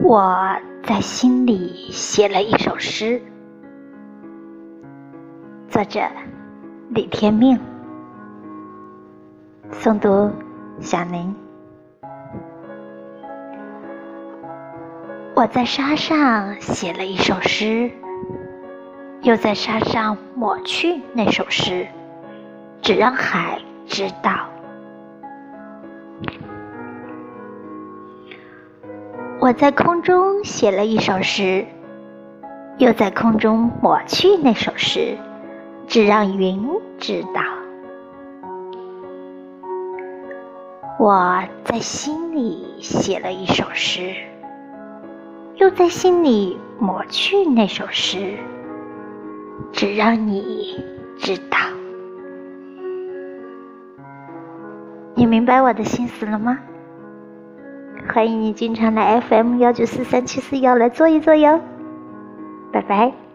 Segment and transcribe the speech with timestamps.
[0.00, 3.20] 我在心里写了一首诗，
[5.68, 6.00] 作者
[6.90, 7.58] 李天命，
[9.72, 10.30] 诵读
[10.80, 11.34] 小宁。
[15.34, 17.90] 我在沙上写了一首诗，
[19.22, 21.84] 又在沙上抹去那首诗，
[22.80, 24.30] 只让海知道。
[29.48, 31.64] 我在空中写了一首诗，
[32.76, 35.16] 又在空中抹去那首诗，
[35.86, 36.68] 只让云
[36.98, 37.40] 知道。
[40.98, 44.14] 我在心里写了一首诗，
[45.56, 48.36] 又在心里抹去那首诗，
[49.72, 50.78] 只让你
[51.18, 51.56] 知道。
[55.14, 56.58] 你明白我的心思了吗？
[58.12, 61.60] 欢迎你经常来 FM 幺九四三七四幺来坐一坐哟，
[62.72, 63.27] 拜拜。